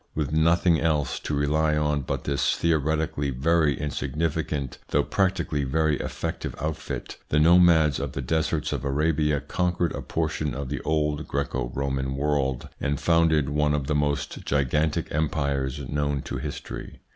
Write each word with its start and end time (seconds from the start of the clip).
With 0.15 0.31
nothing 0.31 0.79
else 0.81 1.19
to 1.19 1.35
rely 1.35 1.77
on 1.77 2.01
but 2.01 2.23
this 2.23 2.55
theoretically 2.55 3.29
very 3.29 3.79
insignificant 3.79 4.79
though 4.87 5.03
practically 5.03 5.63
very 5.63 5.97
effective 5.99 6.55
outfit, 6.59 7.17
the 7.29 7.37
nomads 7.37 7.99
of 7.99 8.13
the 8.13 8.21
deserts 8.23 8.73
of 8.73 8.83
Arabia 8.83 9.39
conquered 9.41 9.91
a 9.91 10.01
portion 10.01 10.55
of 10.55 10.69
the 10.69 10.81
old 10.81 11.27
Greco 11.27 11.71
Roman 11.75 12.15
world 12.17 12.67
and 12.79 12.99
founded 12.99 13.49
one 13.49 13.75
of 13.75 13.85
the 13.85 13.93
most 13.93 14.43
giganic 14.43 15.05
empires 15.11 15.87
known 15.87 16.23
to 16.23 16.37
history. 16.37 17.01